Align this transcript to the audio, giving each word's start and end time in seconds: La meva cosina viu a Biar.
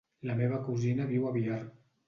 La 0.29 0.37
meva 0.39 0.61
cosina 0.69 1.07
viu 1.13 1.29
a 1.33 1.37
Biar. 1.39 1.63